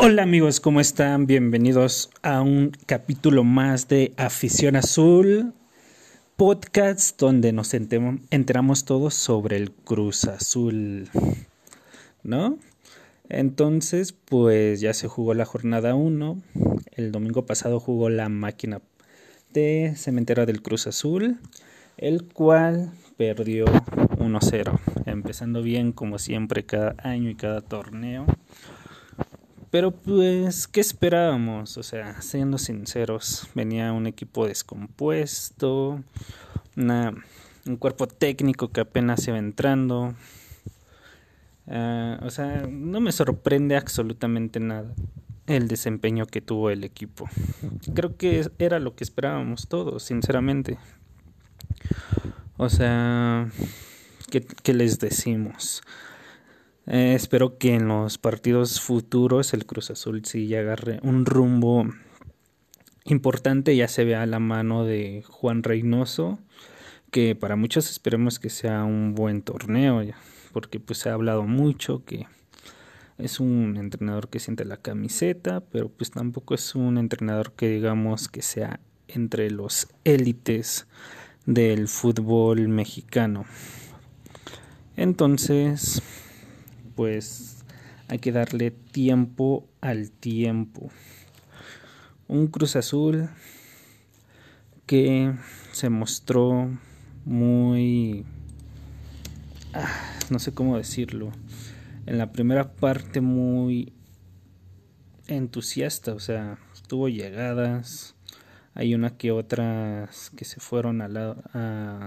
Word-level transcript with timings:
Hola 0.00 0.22
amigos, 0.22 0.60
¿cómo 0.60 0.80
están? 0.80 1.26
Bienvenidos 1.26 2.10
a 2.22 2.40
un 2.40 2.70
capítulo 2.86 3.42
más 3.42 3.88
de 3.88 4.12
Afición 4.16 4.76
Azul, 4.76 5.54
podcast 6.36 7.20
donde 7.20 7.52
nos 7.52 7.74
enteramos 7.74 8.84
todos 8.84 9.14
sobre 9.14 9.56
el 9.56 9.72
Cruz 9.72 10.26
Azul, 10.26 11.10
¿no? 12.22 12.58
Entonces, 13.28 14.12
pues 14.12 14.80
ya 14.80 14.94
se 14.94 15.08
jugó 15.08 15.34
la 15.34 15.44
jornada 15.44 15.96
1, 15.96 16.42
el 16.92 17.10
domingo 17.10 17.44
pasado 17.44 17.80
jugó 17.80 18.08
la 18.08 18.28
máquina 18.28 18.80
de 19.52 19.94
cementera 19.96 20.46
del 20.46 20.62
Cruz 20.62 20.86
Azul, 20.86 21.40
el 21.96 22.22
cual 22.22 22.92
perdió 23.16 23.64
1-0, 23.64 24.78
empezando 25.06 25.60
bien 25.60 25.90
como 25.90 26.20
siempre 26.20 26.64
cada 26.64 26.94
año 26.98 27.30
y 27.30 27.34
cada 27.34 27.62
torneo. 27.62 28.26
Pero 29.70 29.90
pues, 29.90 30.66
¿qué 30.66 30.80
esperábamos? 30.80 31.76
O 31.76 31.82
sea, 31.82 32.22
siendo 32.22 32.56
sinceros, 32.56 33.48
venía 33.54 33.92
un 33.92 34.06
equipo 34.06 34.46
descompuesto, 34.46 36.02
un 36.76 37.76
cuerpo 37.78 38.06
técnico 38.06 38.68
que 38.68 38.80
apenas 38.80 39.22
se 39.22 39.30
iba 39.30 39.38
entrando. 39.38 40.14
Ah, 41.66 42.18
o 42.22 42.30
sea, 42.30 42.66
no 42.66 43.00
me 43.00 43.12
sorprende 43.12 43.76
absolutamente 43.76 44.58
nada 44.58 44.94
el 45.46 45.68
desempeño 45.68 46.26
que 46.26 46.40
tuvo 46.40 46.70
el 46.70 46.84
equipo. 46.84 47.28
Creo 47.94 48.16
que 48.16 48.48
era 48.58 48.78
lo 48.78 48.94
que 48.94 49.04
esperábamos 49.04 49.68
todos, 49.68 50.02
sinceramente. 50.02 50.78
O 52.56 52.68
sea, 52.68 53.48
¿qué, 54.30 54.42
qué 54.42 54.74
les 54.74 54.98
decimos? 54.98 55.82
Eh, 56.90 57.12
espero 57.14 57.58
que 57.58 57.74
en 57.74 57.86
los 57.86 58.16
partidos 58.16 58.80
futuros 58.80 59.52
el 59.52 59.66
Cruz 59.66 59.90
Azul 59.90 60.24
sí 60.24 60.54
agarre 60.54 61.00
un 61.02 61.26
rumbo 61.26 61.86
importante, 63.04 63.76
ya 63.76 63.88
se 63.88 64.04
vea 64.04 64.24
la 64.24 64.38
mano 64.38 64.84
de 64.84 65.22
Juan 65.28 65.62
Reynoso, 65.62 66.38
que 67.10 67.34
para 67.34 67.56
muchos 67.56 67.90
esperemos 67.90 68.38
que 68.38 68.48
sea 68.48 68.84
un 68.84 69.14
buen 69.14 69.42
torneo, 69.42 70.02
porque 70.54 70.80
pues 70.80 71.00
se 71.00 71.10
ha 71.10 71.12
hablado 71.12 71.42
mucho 71.42 72.06
que 72.06 72.26
es 73.18 73.38
un 73.38 73.76
entrenador 73.76 74.30
que 74.30 74.40
siente 74.40 74.64
la 74.64 74.78
camiseta, 74.78 75.60
pero 75.60 75.90
pues 75.90 76.10
tampoco 76.10 76.54
es 76.54 76.74
un 76.74 76.96
entrenador 76.96 77.52
que 77.52 77.68
digamos 77.68 78.28
que 78.28 78.40
sea 78.40 78.80
entre 79.08 79.50
los 79.50 79.88
élites 80.04 80.86
del 81.44 81.86
fútbol 81.86 82.68
mexicano. 82.68 83.44
Entonces, 84.96 86.02
pues 86.98 87.58
hay 88.08 88.18
que 88.18 88.32
darle 88.32 88.72
tiempo 88.72 89.68
al 89.80 90.10
tiempo. 90.10 90.90
Un 92.26 92.48
Cruz 92.48 92.74
Azul 92.74 93.28
que 94.84 95.32
se 95.70 95.90
mostró 95.90 96.76
muy... 97.24 98.26
Ah, 99.74 99.92
no 100.30 100.40
sé 100.40 100.52
cómo 100.52 100.76
decirlo. 100.76 101.30
En 102.06 102.18
la 102.18 102.32
primera 102.32 102.72
parte 102.72 103.20
muy 103.20 103.92
entusiasta, 105.28 106.14
o 106.14 106.18
sea, 106.18 106.58
tuvo 106.88 107.08
llegadas. 107.08 108.16
Hay 108.74 108.96
una 108.96 109.16
que 109.16 109.30
otras 109.30 110.30
que 110.30 110.44
se 110.44 110.58
fueron 110.58 111.00
al 111.00 111.14
lado, 111.14 111.44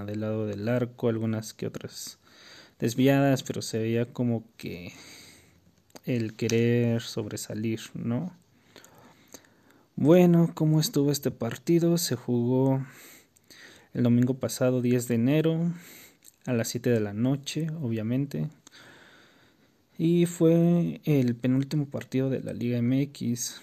del 0.05 0.19
lado 0.19 0.47
del 0.47 0.67
arco, 0.67 1.07
algunas 1.07 1.53
que 1.53 1.65
otras 1.65 2.19
desviadas, 2.81 3.43
pero 3.43 3.61
se 3.61 3.77
veía 3.77 4.05
como 4.11 4.43
que 4.57 4.91
el 6.05 6.33
querer 6.33 7.01
sobresalir, 7.01 7.79
¿no? 7.93 8.35
Bueno, 9.95 10.51
¿cómo 10.55 10.79
estuvo 10.79 11.11
este 11.11 11.29
partido? 11.29 11.97
Se 11.97 12.15
jugó 12.15 12.83
el 13.93 14.03
domingo 14.03 14.33
pasado, 14.33 14.81
10 14.81 15.07
de 15.07 15.15
enero, 15.15 15.71
a 16.45 16.53
las 16.53 16.69
7 16.69 16.89
de 16.89 16.99
la 16.99 17.13
noche, 17.13 17.67
obviamente. 17.81 18.49
Y 19.99 20.25
fue 20.25 21.01
el 21.05 21.35
penúltimo 21.35 21.85
partido 21.85 22.31
de 22.31 22.41
la 22.41 22.53
Liga 22.53 22.81
MX. 22.81 23.61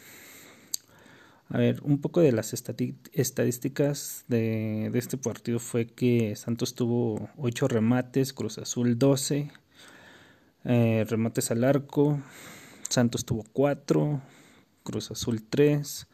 A 1.50 1.56
ver, 1.56 1.80
un 1.82 1.98
poco 1.98 2.20
de 2.20 2.30
las 2.32 2.52
estadísticas 2.52 4.24
de, 4.28 4.90
este 4.92 5.16
partido 5.16 5.58
fue 5.58 5.86
que 5.86 6.36
Santos 6.36 6.74
tuvo 6.74 7.30
8 7.38 7.68
remates, 7.68 8.34
Cruz 8.34 8.58
Azul 8.58 8.98
12, 8.98 9.50
eh, 10.64 11.06
remates 11.08 11.50
al 11.50 11.64
arco, 11.64 12.20
Santos 12.90 13.24
tuvo 13.24 13.44
4, 13.54 14.20
Cruz 14.82 15.10
Azul 15.10 15.42
3. 15.42 16.06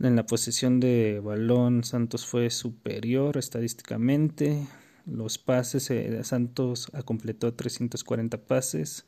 En 0.00 0.16
la 0.16 0.26
posesión 0.26 0.80
de 0.80 1.20
balón, 1.22 1.84
Santos 1.84 2.26
fue 2.26 2.50
superior 2.50 3.36
estadísticamente. 3.36 4.66
Los 5.06 5.38
pases, 5.38 5.92
eh, 5.92 6.24
Santos 6.24 6.90
completó 7.04 7.54
340 7.54 8.36
pases, 8.38 9.04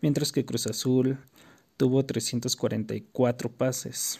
mientras 0.00 0.32
que 0.32 0.46
Cruz 0.46 0.66
Azul 0.66 1.18
tuvo 1.76 2.06
344 2.06 3.52
pases 3.52 4.18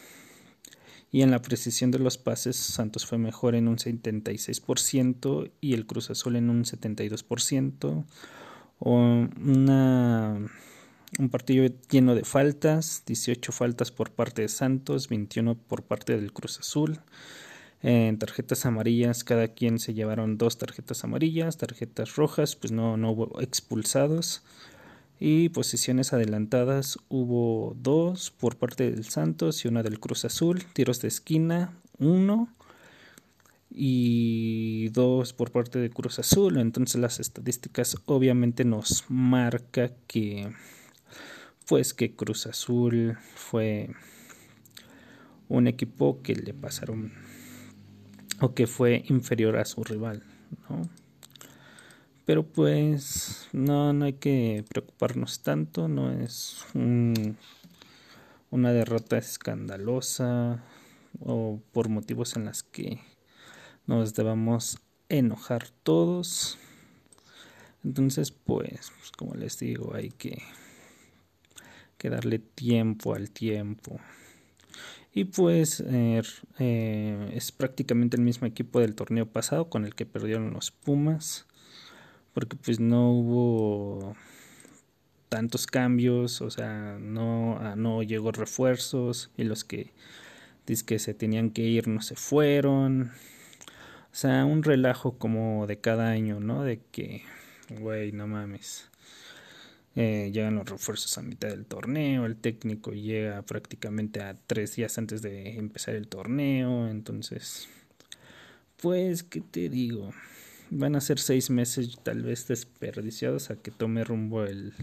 y 1.11 1.23
en 1.23 1.31
la 1.31 1.41
precisión 1.41 1.91
de 1.91 1.99
los 1.99 2.17
pases 2.17 2.55
Santos 2.55 3.05
fue 3.05 3.17
mejor 3.17 3.55
en 3.55 3.67
un 3.67 3.77
76% 3.77 5.51
y 5.59 5.73
el 5.73 5.85
Cruz 5.85 6.09
Azul 6.09 6.37
en 6.37 6.49
un 6.49 6.63
72%. 6.63 8.05
O 8.79 8.95
una, 8.95 10.37
un 11.19 11.29
partido 11.29 11.67
lleno 11.89 12.15
de 12.15 12.23
faltas, 12.23 13.03
18 13.05 13.51
faltas 13.51 13.91
por 13.91 14.11
parte 14.11 14.41
de 14.41 14.47
Santos, 14.47 15.09
21 15.09 15.55
por 15.55 15.83
parte 15.83 16.15
del 16.15 16.31
Cruz 16.31 16.59
Azul. 16.59 17.01
En 17.83 18.17
tarjetas 18.17 18.65
amarillas, 18.65 19.23
cada 19.23 19.49
quien 19.49 19.79
se 19.79 19.93
llevaron 19.93 20.37
dos 20.37 20.57
tarjetas 20.57 21.03
amarillas, 21.03 21.57
tarjetas 21.57 22.15
rojas, 22.15 22.55
pues 22.55 22.71
no, 22.71 22.95
no 22.95 23.11
hubo 23.11 23.41
expulsados. 23.41 24.43
Y 25.23 25.49
posiciones 25.49 26.13
adelantadas 26.13 26.97
hubo 27.07 27.75
dos 27.79 28.31
por 28.31 28.57
parte 28.57 28.89
del 28.89 29.03
Santos 29.03 29.63
y 29.63 29.67
una 29.67 29.83
del 29.83 29.99
Cruz 29.99 30.25
Azul. 30.25 30.63
Tiros 30.73 30.99
de 30.99 31.09
esquina, 31.09 31.77
uno. 31.99 32.51
Y 33.69 34.89
dos 34.89 35.33
por 35.33 35.51
parte 35.51 35.77
de 35.77 35.91
Cruz 35.91 36.17
Azul. 36.17 36.57
Entonces 36.57 36.99
las 36.99 37.19
estadísticas 37.19 37.97
obviamente 38.07 38.65
nos 38.65 39.05
marca 39.09 39.91
que 40.07 40.51
pues 41.67 41.93
que 41.93 42.15
Cruz 42.15 42.47
Azul 42.47 43.19
fue 43.35 43.91
un 45.49 45.67
equipo 45.67 46.23
que 46.23 46.33
le 46.33 46.55
pasaron 46.55 47.13
o 48.39 48.55
que 48.55 48.65
fue 48.65 49.03
inferior 49.07 49.57
a 49.57 49.65
su 49.65 49.83
rival, 49.83 50.23
¿no? 50.67 50.89
Pero 52.25 52.43
pues 52.43 53.47
no, 53.51 53.93
no 53.93 54.05
hay 54.05 54.13
que 54.13 54.63
preocuparnos 54.69 55.41
tanto, 55.41 55.87
no 55.87 56.11
es 56.11 56.65
una 56.73 58.71
derrota 58.71 59.17
escandalosa 59.17 60.63
o 61.19 61.61
por 61.71 61.89
motivos 61.89 62.35
en 62.35 62.45
las 62.45 62.63
que 62.63 62.99
nos 63.87 64.13
debamos 64.13 64.79
enojar 65.09 65.69
todos. 65.83 66.57
Entonces, 67.83 68.31
pues, 68.31 68.91
pues 68.97 69.11
como 69.17 69.35
les 69.35 69.57
digo, 69.59 69.95
hay 69.95 70.09
que, 70.09 70.41
darle 72.03 72.39
tiempo 72.39 73.13
al 73.13 73.29
tiempo. 73.31 73.99
Y 75.13 75.25
pues 75.25 75.83
eh, 75.85 76.21
eh, 76.59 77.31
es 77.33 77.51
prácticamente 77.51 78.15
el 78.15 78.23
mismo 78.23 78.47
equipo 78.47 78.79
del 78.79 78.95
torneo 78.95 79.25
pasado 79.25 79.69
con 79.69 79.85
el 79.85 79.93
que 79.93 80.05
perdieron 80.05 80.53
los 80.53 80.71
Pumas 80.71 81.45
porque 82.33 82.57
pues 82.57 82.79
no 82.79 83.11
hubo 83.11 84.15
tantos 85.29 85.67
cambios, 85.67 86.41
o 86.41 86.49
sea, 86.51 86.97
no, 86.99 87.57
ah, 87.59 87.75
no 87.75 88.03
llegó 88.03 88.31
refuerzos 88.31 89.31
y 89.37 89.43
los 89.43 89.63
que 89.63 89.91
que 90.81 90.99
se 90.99 91.13
tenían 91.13 91.51
que 91.51 91.63
ir 91.63 91.87
no 91.87 92.01
se 92.01 92.15
fueron. 92.15 93.11
O 94.11 94.15
sea, 94.15 94.45
un 94.45 94.63
relajo 94.63 95.17
como 95.17 95.67
de 95.67 95.79
cada 95.79 96.09
año, 96.09 96.39
¿no? 96.39 96.63
De 96.63 96.79
que, 96.91 97.23
güey, 97.69 98.11
no 98.11 98.27
mames. 98.27 98.89
Eh, 99.95 100.31
llegan 100.33 100.55
los 100.55 100.69
refuerzos 100.69 101.17
a 101.17 101.21
mitad 101.21 101.49
del 101.49 101.65
torneo, 101.65 102.25
el 102.25 102.37
técnico 102.37 102.93
llega 102.93 103.41
prácticamente 103.41 104.21
a 104.21 104.37
tres 104.47 104.77
días 104.77 104.97
antes 104.97 105.21
de 105.21 105.57
empezar 105.57 105.95
el 105.95 106.07
torneo, 106.07 106.87
entonces, 106.87 107.67
pues, 108.81 109.23
¿qué 109.23 109.41
te 109.41 109.67
digo? 109.67 110.13
Van 110.71 110.95
a 110.95 111.01
ser 111.01 111.19
seis 111.19 111.49
meses 111.49 111.99
tal 112.01 112.23
vez 112.23 112.47
desperdiciados 112.47 113.51
a 113.51 113.57
que 113.57 113.71
tome 113.71 114.03
rumbo 114.03 114.43
el, 114.45 114.73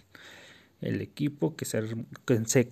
el 0.81 1.00
equipo, 1.00 1.56
que 1.56 1.64
se, 1.64 1.82
que 2.26 2.44
se, 2.44 2.70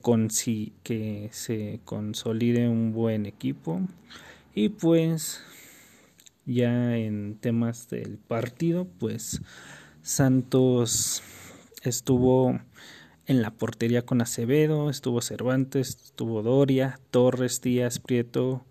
que 0.82 1.28
se 1.32 1.80
consolide 1.84 2.68
un 2.68 2.92
buen 2.92 3.26
equipo. 3.26 3.80
Y 4.54 4.68
pues 4.68 5.42
ya 6.44 6.96
en 6.96 7.36
temas 7.36 7.88
del 7.88 8.18
partido, 8.18 8.86
pues 8.98 9.40
Santos 10.02 11.22
estuvo 11.82 12.60
en 13.26 13.42
la 13.42 13.50
portería 13.50 14.02
con 14.02 14.20
Acevedo, 14.20 14.88
estuvo 14.88 15.20
Cervantes, 15.20 15.88
estuvo 16.04 16.42
Doria, 16.42 17.00
Torres, 17.10 17.60
Díaz, 17.60 17.98
Prieto, 17.98 18.64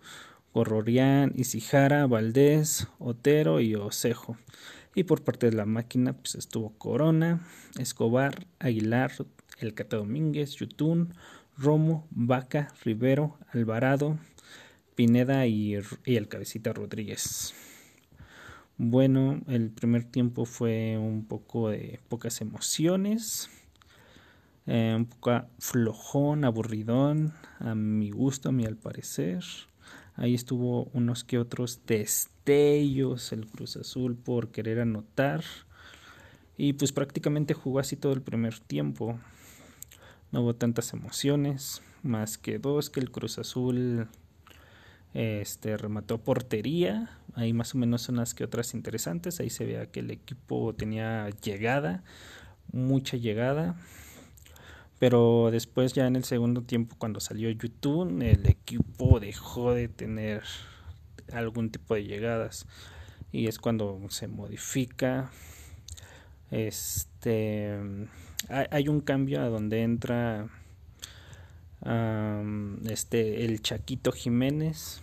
Gorrorián, 0.56 1.34
Isijara, 1.36 2.08
Valdés, 2.08 2.88
Otero 2.98 3.60
y 3.60 3.76
Osejo. 3.76 4.38
Y 4.96 5.04
por 5.04 5.22
parte 5.22 5.50
de 5.50 5.58
la 5.58 5.66
máquina 5.66 6.14
pues 6.14 6.36
estuvo 6.36 6.70
Corona, 6.78 7.46
Escobar, 7.78 8.48
Aguilar, 8.60 9.12
El 9.60 9.74
Cata 9.74 9.98
Domínguez, 9.98 10.56
Yutún, 10.56 11.14
Romo, 11.58 12.08
Vaca, 12.10 12.74
Rivero, 12.86 13.38
Alvarado, 13.52 14.18
Pineda 14.96 15.46
y, 15.46 15.76
el 16.06 16.28
Cabecita 16.30 16.72
Rodríguez. 16.72 17.54
Bueno, 18.78 19.42
el 19.50 19.72
primer 19.72 20.06
tiempo 20.06 20.46
fue 20.46 20.98
un 20.98 21.26
poco 21.26 21.68
de 21.68 22.00
pocas 22.08 22.40
emociones, 22.40 23.50
eh, 24.68 24.94
un 24.96 25.06
poco 25.06 25.48
flojón, 25.60 26.46
aburridón, 26.46 27.34
a 27.60 27.76
mi 27.76 28.10
gusto, 28.10 28.48
a 28.48 28.52
mi 28.54 28.64
al 28.64 28.78
parecer. 28.78 29.44
Ahí 30.16 30.34
estuvo 30.34 30.86
unos 30.94 31.24
que 31.24 31.38
otros 31.38 31.82
destellos 31.86 33.32
el 33.32 33.48
Cruz 33.48 33.78
Azul 33.78 34.16
por 34.16 34.50
querer 34.50 34.80
anotar. 34.80 35.44
Y 36.58 36.74
pues 36.74 36.92
prácticamente 36.92 37.54
jugó 37.54 37.80
así 37.80 37.96
todo 37.96 38.14
el 38.14 38.22
primer 38.22 38.60
tiempo. 38.60 39.20
No 40.32 40.42
hubo 40.42 40.56
tantas 40.56 40.94
emociones, 40.94 41.82
más 42.02 42.38
que 42.38 42.60
dos 42.60 42.90
que 42.90 43.00
el 43.00 43.12
Cruz 43.12 43.40
Azul 43.40 44.08
este 45.16 45.78
remató 45.78 46.18
portería, 46.18 47.10
ahí 47.36 47.54
más 47.54 47.74
o 47.74 47.78
menos 47.78 48.10
unas 48.10 48.34
que 48.34 48.44
otras 48.44 48.74
interesantes, 48.74 49.40
ahí 49.40 49.50
se 49.50 49.66
veía 49.66 49.90
que 49.90 50.02
el 50.02 50.12
equipo 50.12 50.76
tenía 50.76 51.30
llegada, 51.42 52.04
mucha 52.74 53.16
llegada, 53.16 53.78
pero 55.00 55.50
después 55.52 55.94
ya 55.94 56.08
en 56.08 56.16
el 56.16 56.24
segundo 56.24 56.62
tiempo 56.62 56.96
cuando 56.98 57.20
salió 57.20 57.50
YouTube 57.50 58.22
el 58.22 58.48
equipo 58.48 59.20
dejó 59.20 59.74
de 59.74 59.88
tener 59.88 60.44
algún 61.34 61.70
tipo 61.70 61.96
de 61.96 62.04
llegadas. 62.04 62.66
Y 63.32 63.48
es 63.48 63.60
cuando 63.60 64.00
se 64.10 64.28
modifica. 64.28 65.32
Este 66.52 67.78
hay, 68.50 68.88
un 68.88 69.02
cambio 69.02 69.42
a 69.42 69.50
donde 69.50 69.82
entra 69.82 70.48
este 72.86 73.46
el 73.46 73.62
Chaquito 73.62 74.12
Jiménez 74.12 75.02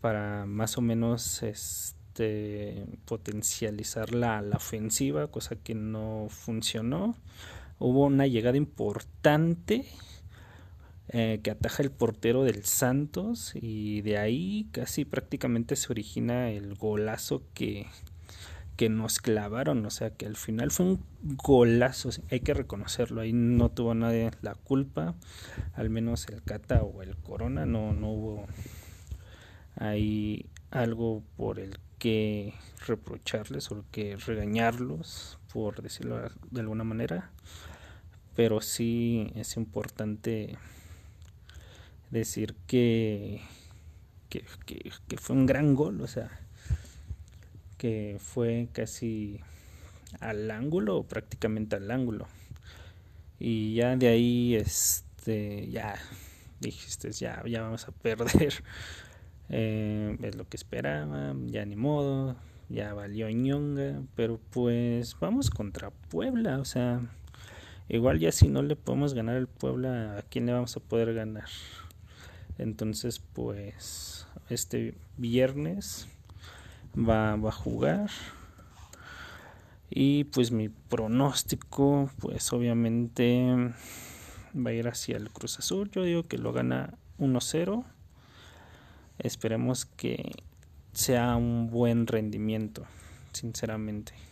para 0.00 0.46
más 0.46 0.78
o 0.78 0.82
menos 0.82 1.42
este 1.42 2.86
potencializar 3.06 4.12
la, 4.14 4.42
la 4.42 4.56
ofensiva 4.56 5.26
cosa 5.28 5.56
que 5.56 5.74
no 5.74 6.26
funcionó 6.28 7.16
hubo 7.80 8.04
una 8.04 8.26
llegada 8.26 8.56
importante 8.56 9.86
eh, 11.08 11.40
que 11.42 11.50
ataja 11.50 11.82
el 11.82 11.90
portero 11.90 12.44
del 12.44 12.64
Santos 12.64 13.52
y 13.54 14.02
de 14.02 14.18
ahí 14.18 14.68
casi 14.70 15.04
prácticamente 15.04 15.74
se 15.74 15.90
origina 15.90 16.50
el 16.50 16.76
golazo 16.76 17.42
que, 17.52 17.86
que 18.76 18.88
nos 18.88 19.18
clavaron, 19.18 19.84
o 19.84 19.90
sea 19.90 20.10
que 20.10 20.26
al 20.26 20.36
final 20.36 20.70
fue 20.70 20.86
un 20.86 21.04
golazo, 21.22 22.10
hay 22.30 22.40
que 22.40 22.54
reconocerlo, 22.54 23.22
ahí 23.22 23.32
no 23.32 23.70
tuvo 23.70 23.94
nadie 23.94 24.30
la 24.42 24.54
culpa, 24.54 25.16
al 25.72 25.90
menos 25.90 26.28
el 26.28 26.42
Cata 26.42 26.82
o 26.82 27.02
el 27.02 27.16
Corona, 27.16 27.66
no, 27.66 27.92
no 27.92 28.12
hubo 28.12 28.46
ahí 29.74 30.46
algo 30.70 31.24
por 31.36 31.58
el 31.58 31.78
que 31.98 32.54
reprocharles 32.86 33.72
o 33.72 33.84
que 33.90 34.16
regañarlos, 34.16 35.38
por 35.52 35.82
decirlo 35.82 36.30
de 36.50 36.60
alguna 36.60 36.84
manera 36.84 37.32
pero 38.34 38.60
sí 38.60 39.32
es 39.34 39.56
importante 39.56 40.56
decir 42.10 42.54
que, 42.66 43.40
que, 44.28 44.44
fue 45.16 45.36
un 45.36 45.46
gran 45.46 45.74
gol, 45.74 46.00
o 46.00 46.06
sea, 46.06 46.30
que 47.78 48.16
fue 48.18 48.68
casi 48.72 49.40
al 50.20 50.50
ángulo, 50.50 51.04
prácticamente 51.04 51.76
al 51.76 51.90
ángulo. 51.90 52.26
Y 53.38 53.74
ya 53.74 53.96
de 53.96 54.08
ahí, 54.08 54.54
este, 54.54 55.68
ya 55.70 55.94
dijiste, 56.60 57.10
ya, 57.12 57.42
ya 57.46 57.62
vamos 57.62 57.88
a 57.88 57.92
perder. 57.92 58.54
Eh, 59.52 60.16
es 60.22 60.36
lo 60.36 60.48
que 60.48 60.56
esperaba, 60.56 61.34
ya 61.46 61.64
ni 61.66 61.74
modo, 61.74 62.36
ya 62.68 62.94
valió 62.94 63.28
ñonga, 63.28 64.00
pero 64.14 64.38
pues 64.50 65.16
vamos 65.18 65.50
contra 65.50 65.90
Puebla, 65.90 66.60
o 66.60 66.64
sea, 66.64 67.00
Igual 67.90 68.20
ya 68.20 68.30
si 68.30 68.46
no 68.46 68.62
le 68.62 68.76
podemos 68.76 69.14
ganar 69.14 69.34
al 69.34 69.48
Puebla, 69.48 70.18
¿a 70.18 70.22
quién 70.22 70.46
le 70.46 70.52
vamos 70.52 70.76
a 70.76 70.80
poder 70.80 71.12
ganar? 71.12 71.48
Entonces, 72.56 73.18
pues, 73.18 74.28
este 74.48 74.94
viernes 75.16 76.06
va, 76.96 77.34
va 77.34 77.48
a 77.48 77.52
jugar. 77.52 78.08
Y 79.90 80.22
pues 80.22 80.52
mi 80.52 80.68
pronóstico, 80.68 82.08
pues 82.20 82.52
obviamente 82.52 83.72
va 84.54 84.70
a 84.70 84.72
ir 84.72 84.86
hacia 84.86 85.16
el 85.16 85.28
Cruz 85.30 85.58
Azul. 85.58 85.90
Yo 85.90 86.04
digo 86.04 86.28
que 86.28 86.38
lo 86.38 86.52
gana 86.52 86.94
1-0. 87.18 87.84
Esperemos 89.18 89.86
que 89.86 90.30
sea 90.92 91.34
un 91.34 91.70
buen 91.72 92.06
rendimiento, 92.06 92.84
sinceramente 93.32 94.29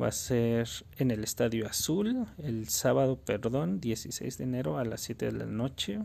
va 0.00 0.08
a 0.08 0.12
ser 0.12 0.68
en 0.96 1.10
el 1.10 1.24
Estadio 1.24 1.66
Azul 1.66 2.26
el 2.38 2.68
sábado, 2.68 3.18
perdón, 3.18 3.80
16 3.80 4.38
de 4.38 4.44
enero 4.44 4.78
a 4.78 4.84
las 4.84 5.00
7 5.00 5.26
de 5.26 5.32
la 5.32 5.46
noche. 5.46 5.98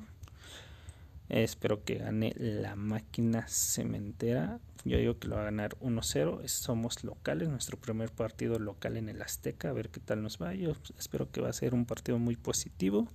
Espero 1.30 1.84
que 1.84 1.96
gane 1.96 2.34
la 2.38 2.76
máquina 2.76 3.46
cementera. 3.48 4.60
Yo 4.84 4.98
digo 4.98 5.20
que 5.20 5.28
lo 5.28 5.36
va 5.36 5.42
a 5.42 5.46
ganar 5.46 5.78
1-0. 5.80 6.48
Somos 6.48 7.04
locales, 7.04 7.50
nuestro 7.50 7.78
primer 7.78 8.12
partido 8.12 8.60
local 8.60 8.98
en 8.98 9.10
el 9.10 9.22
Azteca. 9.22 9.70
A 9.70 9.74
ver 9.74 9.90
qué 9.90 10.00
tal 10.00 10.22
nos 10.22 10.42
va. 10.42 10.54
Yo 10.54 10.76
espero 10.98 11.32
que 11.32 11.42
va 11.42 11.50
a 11.50 11.54
ser 11.54 11.74
un 11.74 11.86
partido 11.86 12.20
muy 12.20 12.36
positivo. 12.36 13.08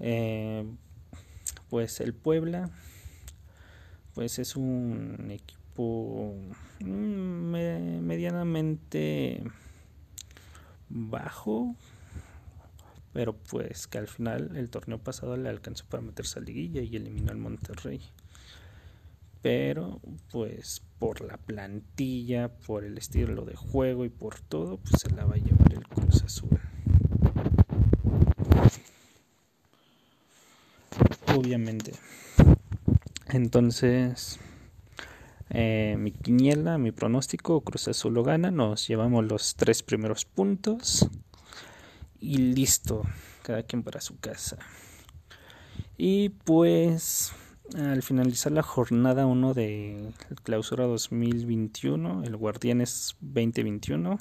Eh, 0.00 0.64
pues 1.68 2.00
el 2.00 2.14
Puebla, 2.14 2.70
pues 4.14 4.38
es 4.38 4.56
un 4.56 5.30
equipo 5.30 5.57
Mm, 5.78 7.50
medianamente 8.00 9.44
bajo, 10.88 11.76
pero 13.12 13.36
pues 13.36 13.86
que 13.86 13.98
al 13.98 14.08
final 14.08 14.56
el 14.56 14.70
torneo 14.70 14.98
pasado 14.98 15.36
le 15.36 15.48
alcanzó 15.48 15.84
para 15.88 16.02
meterse 16.02 16.40
a 16.40 16.42
liguilla 16.42 16.82
y 16.82 16.96
eliminó 16.96 17.30
al 17.30 17.38
Monterrey. 17.38 18.00
Pero 19.40 20.00
pues 20.32 20.82
por 20.98 21.20
la 21.20 21.36
plantilla, 21.36 22.48
por 22.48 22.82
el 22.82 22.98
estilo 22.98 23.44
de 23.44 23.54
juego 23.54 24.04
y 24.04 24.08
por 24.08 24.40
todo, 24.40 24.78
pues 24.78 25.00
se 25.00 25.10
la 25.10 25.26
va 25.26 25.34
a 25.34 25.38
llevar 25.38 25.72
el 25.72 25.86
Cruz 25.86 26.24
Azul. 26.24 26.58
Obviamente. 31.36 31.92
Entonces, 33.28 34.40
eh, 35.50 35.96
mi 35.98 36.12
quiniela, 36.12 36.78
mi 36.78 36.92
pronóstico, 36.92 37.60
Cruz 37.62 37.88
Azul 37.88 38.14
lo 38.14 38.22
gana, 38.22 38.50
nos 38.50 38.86
llevamos 38.86 39.24
los 39.24 39.54
tres 39.56 39.82
primeros 39.82 40.24
puntos 40.24 41.08
y 42.20 42.38
listo, 42.38 43.02
cada 43.42 43.62
quien 43.62 43.82
para 43.82 44.00
su 44.00 44.18
casa. 44.18 44.58
Y 45.96 46.30
pues 46.30 47.32
al 47.76 48.02
finalizar 48.02 48.52
la 48.52 48.62
jornada 48.62 49.26
1 49.26 49.54
de 49.54 50.12
clausura 50.42 50.86
2021, 50.86 52.24
el 52.24 52.36
Guardianes 52.36 53.16
2021, 53.20 54.18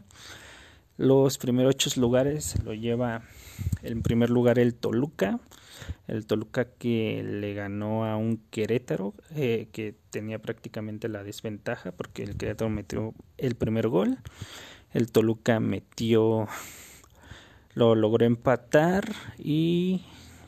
los 0.98 1.38
primeros 1.38 1.76
ocho 1.76 2.00
lugares 2.00 2.62
lo 2.64 2.74
lleva 2.74 3.22
en 3.84 4.02
primer 4.02 4.30
lugar 4.30 4.60
el 4.60 4.74
Toluca, 4.74 5.40
el 6.08 6.26
Toluca 6.26 6.66
que 6.66 7.24
le 7.24 7.54
ganó 7.54 8.06
a 8.06 8.18
un 8.18 8.42
Querétaro 8.50 9.14
eh, 9.36 9.70
que 9.72 9.96
tenía 10.10 10.40
prácticamente 10.40 11.08
la 11.08 11.24
desventaja 11.24 11.92
porque 11.92 12.24
el 12.24 12.36
Querétaro 12.36 12.70
metió 12.70 13.14
el 13.38 13.56
primer 13.56 13.88
gol, 13.88 14.18
el 14.94 15.12
Toluca 15.12 15.60
metió, 15.60 16.48
lo 17.76 17.96
logró 17.96 18.26
empatar 18.26 19.14
y 19.38 20.02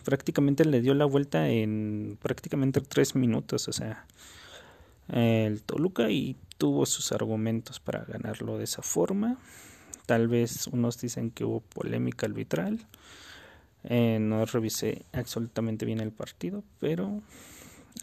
prácticamente 0.04 0.66
le 0.66 0.82
dio 0.82 0.96
la 0.96 1.06
vuelta 1.06 1.50
en 1.50 2.18
prácticamente 2.22 2.82
tres 2.82 3.16
minutos, 3.16 3.68
o 3.68 3.74
sea, 3.74 4.08
el 5.10 5.62
Toluca 5.62 6.10
y 6.10 6.36
tuvo 6.58 6.86
sus 6.86 7.12
argumentos 7.12 7.80
para 7.80 8.04
ganarlo 8.06 8.58
de 8.58 8.64
esa 8.64 8.82
forma. 8.82 9.38
Tal 10.10 10.28
vez 10.28 10.66
unos 10.66 11.00
dicen 11.00 11.30
que 11.30 11.46
hubo 11.46 11.60
polémica 11.60 12.26
arbitral. 12.26 12.80
Eh, 13.84 14.18
no 14.20 14.44
revisé 14.44 15.06
absolutamente 15.14 15.86
bien 15.86 16.00
el 16.00 16.12
partido, 16.12 16.64
pero 16.80 17.22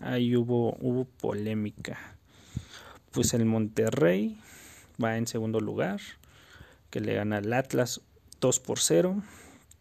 ahí 0.02 0.36
hubo, 0.36 0.76
hubo 0.78 1.06
polémica. 1.06 1.98
Pues 3.10 3.34
el 3.34 3.44
Monterrey 3.44 4.38
va 5.02 5.16
en 5.16 5.26
segundo 5.26 5.58
lugar, 5.58 6.00
que 6.90 7.00
le 7.00 7.14
gana 7.14 7.38
al 7.38 7.52
Atlas 7.52 8.00
2 8.40 8.60
por 8.60 8.78
0. 8.78 9.20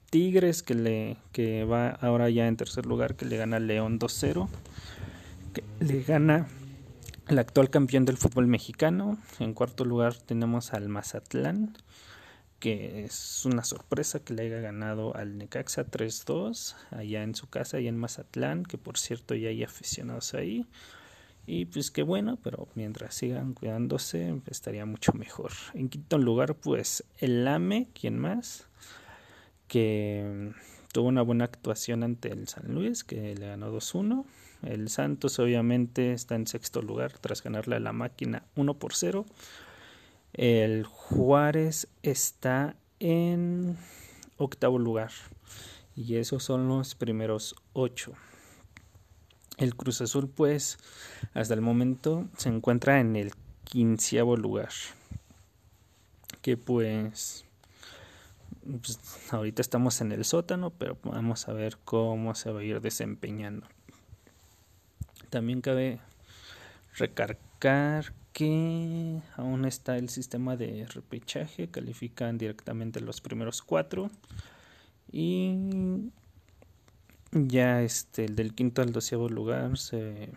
Tigres 0.10 0.64
que 0.64 0.74
le 0.74 1.18
que 1.32 1.64
va 1.64 1.90
ahora 1.90 2.32
ya 2.32 2.48
en 2.48 2.58
tercer 2.58 2.88
lugar 2.88 3.14
que 3.16 3.26
le 3.26 3.38
gana 3.38 3.60
León 3.60 4.00
2-0 4.00 4.48
que 5.54 5.64
le 5.80 6.02
gana 6.02 6.48
el 7.28 7.38
actual 7.38 7.70
campeón 7.70 8.06
del 8.06 8.18
fútbol 8.18 8.48
mexicano 8.48 9.20
en 9.40 9.54
cuarto 9.54 9.84
lugar 9.84 10.16
tenemos 10.16 10.74
al 10.74 10.90
Mazatlán 10.90 11.76
que 12.60 13.04
es 13.04 13.44
una 13.46 13.64
sorpresa 13.64 14.20
que 14.20 14.34
le 14.34 14.44
haya 14.44 14.60
ganado 14.60 15.16
al 15.16 15.38
Necaxa 15.38 15.86
3-2 15.86 16.76
allá 16.92 17.24
en 17.24 17.36
su 17.36 17.48
casa 17.48 17.80
y 17.80 17.88
en 17.88 17.98
Mazatlán 17.98 18.64
que 18.64 18.78
por 18.78 18.98
cierto 18.98 19.36
ya 19.36 19.50
hay 19.50 19.64
aficionados 19.64 20.34
ahí 20.34 20.66
y 21.48 21.66
pues 21.66 21.92
qué 21.92 22.02
bueno, 22.02 22.40
pero 22.44 22.68
mientras 22.74 23.14
sigan 23.14 23.54
cuidándose 23.54 24.42
estaría 24.48 24.86
mucho 24.86 25.14
mejor. 25.14 25.52
En 25.74 25.90
quinto 25.90 26.18
lugar, 26.18 26.56
pues 26.56 27.04
el 27.20 27.48
AME, 27.48 27.88
¿quién 27.94 28.18
más? 28.18 28.68
Que 29.68 30.52
tuvo 30.92 31.08
una 31.08 31.22
buena 31.22 31.46
actuación 31.46 32.04
ante 32.04 32.32
el 32.32 32.48
San 32.48 32.74
Luis, 32.74 33.04
que 33.04 33.36
le 33.36 33.48
ganó 33.48 33.72
2-1. 33.72 34.26
El 34.64 34.90
Santos 34.90 35.38
obviamente 35.38 36.14
está 36.14 36.36
en 36.36 36.48
sexto 36.48 36.82
lugar 36.82 37.14
tras 37.20 37.44
ganarle 37.44 37.76
a 37.76 37.80
la 37.80 37.94
máquina 37.94 38.44
1 38.56 38.74
por 38.80 38.96
0. 38.96 39.26
El 40.38 40.84
Juárez 40.84 41.88
está 42.04 42.76
en 43.00 43.78
octavo 44.36 44.78
lugar. 44.78 45.12
Y 45.96 46.18
esos 46.18 46.44
son 46.44 46.68
los 46.68 46.94
primeros 46.94 47.56
ocho. 47.72 48.12
El 49.58 49.76
Cruz 49.76 50.02
Azul, 50.02 50.28
pues, 50.28 50.78
hasta 51.34 51.54
el 51.54 51.62
momento 51.62 52.28
se 52.36 52.50
encuentra 52.50 53.00
en 53.00 53.16
el 53.16 53.32
quinceavo 53.64 54.36
lugar. 54.36 54.72
Que 56.42 56.58
pues, 56.58 57.46
pues, 58.82 59.00
ahorita 59.32 59.62
estamos 59.62 60.02
en 60.02 60.12
el 60.12 60.26
sótano, 60.26 60.70
pero 60.72 60.98
vamos 61.04 61.48
a 61.48 61.54
ver 61.54 61.78
cómo 61.86 62.36
se 62.36 62.52
va 62.52 62.60
a 62.60 62.64
ir 62.64 62.82
desempeñando. 62.82 63.66
También 65.30 65.62
cabe 65.62 66.02
recargar 66.94 68.12
que 68.36 69.22
aún 69.38 69.64
está 69.64 69.96
el 69.96 70.10
sistema 70.10 70.58
de 70.58 70.86
repechaje, 70.88 71.70
califican 71.70 72.38
directamente 72.38 73.00
los 73.00 73.22
primeros 73.22 73.62
cuatro 73.62 74.12
y 75.10 75.56
ya 77.32 77.82
este, 77.82 78.26
el 78.26 78.36
del 78.36 78.54
quinto 78.54 78.82
al 78.82 78.92
doceavo 78.92 79.30
lugar 79.30 79.78
se, 79.78 80.32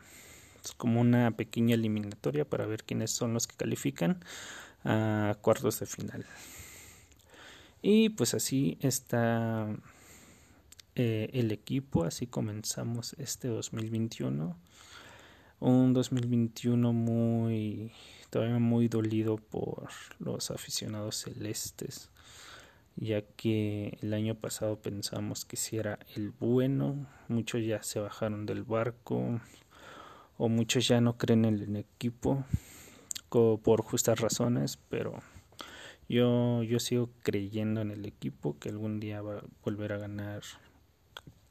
es 0.64 0.72
como 0.76 1.00
una 1.00 1.32
pequeña 1.32 1.74
eliminatoria 1.74 2.48
para 2.48 2.66
ver 2.66 2.84
quiénes 2.84 3.10
son 3.10 3.34
los 3.34 3.48
que 3.48 3.56
califican 3.56 4.20
a 4.84 5.36
cuartos 5.40 5.80
de 5.80 5.86
final. 5.86 6.24
Y 7.82 8.10
pues 8.10 8.32
así 8.32 8.78
está 8.80 9.74
eh, 10.94 11.30
el 11.32 11.50
equipo, 11.50 12.04
así 12.04 12.28
comenzamos 12.28 13.16
este 13.18 13.48
2021. 13.48 14.56
Un 15.60 15.92
2021 15.92 16.92
muy, 16.92 17.92
todavía 18.30 18.58
muy 18.58 18.88
dolido 18.88 19.36
por 19.36 19.88
los 20.20 20.50
aficionados 20.50 21.16
celestes 21.16 22.10
ya 23.00 23.22
que 23.22 23.96
el 24.02 24.12
año 24.12 24.34
pasado 24.34 24.80
pensamos 24.80 25.44
que 25.44 25.56
si 25.56 25.76
era 25.76 25.98
el 26.16 26.30
bueno, 26.30 27.06
muchos 27.28 27.64
ya 27.64 27.82
se 27.82 28.00
bajaron 28.00 28.44
del 28.46 28.64
barco 28.64 29.40
o 30.36 30.48
muchos 30.48 30.88
ya 30.88 31.00
no 31.00 31.16
creen 31.16 31.44
en 31.44 31.60
el 31.60 31.76
equipo 31.76 32.44
por 33.28 33.82
justas 33.82 34.20
razones, 34.20 34.78
pero 34.88 35.20
yo, 36.08 36.62
yo 36.62 36.80
sigo 36.80 37.10
creyendo 37.22 37.82
en 37.82 37.90
el 37.90 38.04
equipo 38.06 38.58
que 38.58 38.70
algún 38.70 39.00
día 39.00 39.22
va 39.22 39.38
a 39.38 39.44
volver 39.64 39.92
a 39.92 39.98
ganar 39.98 40.42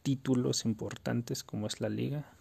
títulos 0.02 0.66
importantes 0.66 1.44
como 1.44 1.68
es 1.68 1.80
la 1.80 1.90
liga 1.90 2.37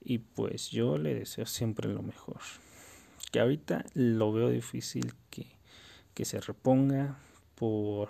y 0.00 0.18
pues 0.18 0.70
yo 0.70 0.98
le 0.98 1.14
deseo 1.14 1.46
siempre 1.46 1.88
lo 1.88 2.02
mejor 2.02 2.40
que 3.30 3.40
ahorita 3.40 3.84
lo 3.94 4.32
veo 4.32 4.48
difícil 4.48 5.14
que, 5.30 5.46
que 6.14 6.24
se 6.24 6.40
reponga 6.40 7.18
por 7.54 8.08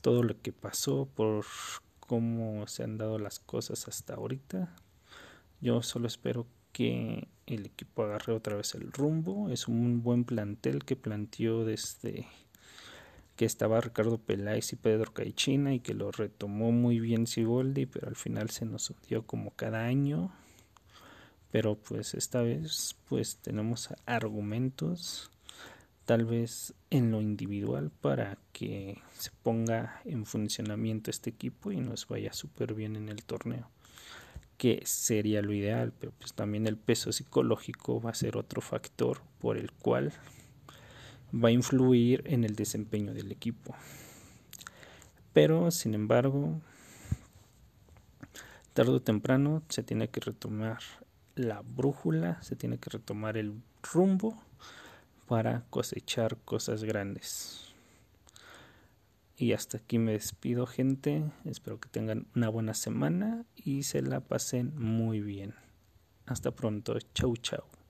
todo 0.00 0.22
lo 0.22 0.40
que 0.40 0.52
pasó, 0.52 1.08
por 1.14 1.44
cómo 2.00 2.66
se 2.66 2.82
han 2.82 2.98
dado 2.98 3.18
las 3.18 3.38
cosas 3.38 3.88
hasta 3.88 4.14
ahorita. 4.14 4.74
Yo 5.60 5.82
solo 5.82 6.06
espero 6.06 6.46
que 6.72 7.28
el 7.46 7.66
equipo 7.66 8.02
agarre 8.02 8.32
otra 8.32 8.56
vez 8.56 8.74
el 8.74 8.90
rumbo. 8.92 9.50
Es 9.50 9.68
un 9.68 10.02
buen 10.02 10.24
plantel 10.24 10.84
que 10.84 10.96
planteó 10.96 11.64
desde 11.64 12.26
que 13.36 13.44
estaba 13.44 13.80
Ricardo 13.80 14.18
Peláez 14.18 14.72
y 14.72 14.76
Pedro 14.76 15.12
Caichina 15.12 15.74
y 15.74 15.80
que 15.80 15.94
lo 15.94 16.10
retomó 16.10 16.72
muy 16.72 17.00
bien 17.00 17.26
Siboldi, 17.26 17.86
pero 17.86 18.08
al 18.08 18.16
final 18.16 18.50
se 18.50 18.66
nos 18.66 18.90
hundió 18.90 19.26
como 19.26 19.52
cada 19.52 19.84
año. 19.84 20.32
Pero 21.52 21.76
pues 21.76 22.14
esta 22.14 22.42
vez 22.42 22.96
pues 23.08 23.36
tenemos 23.36 23.90
argumentos 24.06 25.30
tal 26.04 26.24
vez 26.24 26.74
en 26.90 27.12
lo 27.12 27.20
individual 27.20 27.92
para 28.00 28.36
que 28.52 29.00
se 29.12 29.30
ponga 29.44 30.00
en 30.04 30.26
funcionamiento 30.26 31.10
este 31.12 31.30
equipo 31.30 31.70
y 31.70 31.76
nos 31.76 32.08
vaya 32.08 32.32
súper 32.32 32.74
bien 32.74 32.96
en 32.96 33.08
el 33.08 33.22
torneo 33.22 33.70
que 34.56 34.82
sería 34.84 35.42
lo 35.42 35.52
ideal 35.52 35.92
pero 35.98 36.12
pues 36.18 36.34
también 36.34 36.66
el 36.66 36.76
peso 36.76 37.12
psicológico 37.12 38.00
va 38.00 38.10
a 38.10 38.14
ser 38.14 38.36
otro 38.36 38.60
factor 38.60 39.20
por 39.40 39.56
el 39.56 39.70
cual 39.70 40.12
va 41.32 41.48
a 41.48 41.52
influir 41.52 42.22
en 42.26 42.44
el 42.44 42.54
desempeño 42.54 43.14
del 43.14 43.32
equipo. 43.32 43.74
Pero 45.32 45.70
sin 45.70 45.94
embargo 45.94 46.60
tarde 48.74 48.92
o 48.92 49.02
temprano 49.02 49.62
se 49.68 49.82
tiene 49.82 50.08
que 50.08 50.20
retomar 50.20 50.78
la 51.34 51.62
brújula 51.62 52.42
se 52.42 52.56
tiene 52.56 52.78
que 52.78 52.90
retomar 52.90 53.36
el 53.36 53.54
rumbo 53.82 54.42
para 55.26 55.64
cosechar 55.70 56.36
cosas 56.44 56.84
grandes. 56.84 57.74
Y 59.36 59.54
hasta 59.54 59.78
aquí 59.78 59.98
me 59.98 60.12
despido 60.12 60.66
gente, 60.66 61.24
espero 61.44 61.80
que 61.80 61.88
tengan 61.88 62.26
una 62.36 62.48
buena 62.48 62.74
semana 62.74 63.44
y 63.56 63.82
se 63.82 64.02
la 64.02 64.20
pasen 64.20 64.78
muy 64.78 65.20
bien. 65.20 65.54
Hasta 66.26 66.52
pronto, 66.52 66.96
chau 67.14 67.36
chau. 67.36 67.81